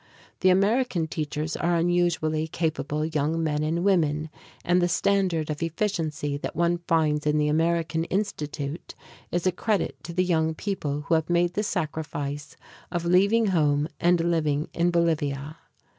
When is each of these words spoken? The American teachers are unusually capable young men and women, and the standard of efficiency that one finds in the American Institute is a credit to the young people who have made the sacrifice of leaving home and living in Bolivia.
The 0.39 0.49
American 0.49 1.05
teachers 1.05 1.55
are 1.55 1.75
unusually 1.75 2.47
capable 2.47 3.05
young 3.05 3.43
men 3.43 3.61
and 3.61 3.83
women, 3.83 4.31
and 4.65 4.81
the 4.81 4.87
standard 4.87 5.51
of 5.51 5.61
efficiency 5.61 6.37
that 6.37 6.55
one 6.55 6.79
finds 6.87 7.27
in 7.27 7.37
the 7.37 7.49
American 7.49 8.05
Institute 8.05 8.95
is 9.31 9.45
a 9.45 9.51
credit 9.51 10.03
to 10.05 10.11
the 10.11 10.25
young 10.25 10.55
people 10.55 11.01
who 11.01 11.13
have 11.13 11.29
made 11.29 11.53
the 11.53 11.61
sacrifice 11.61 12.55
of 12.91 13.05
leaving 13.05 13.45
home 13.49 13.87
and 13.99 14.19
living 14.19 14.69
in 14.73 14.89
Bolivia. 14.89 15.57